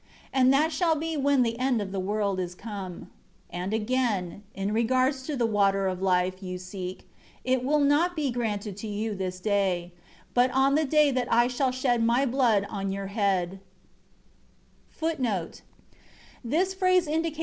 [0.33, 3.11] And that shall be when the end of the world is come.
[3.51, 7.07] 7 And, again, in regards to the Water of Life you seek,
[7.43, 9.91] it will not be granted you this day;
[10.33, 13.59] but on the day that I shall shed My blood on your head*
[15.11, 17.31] in the land of Golgotha.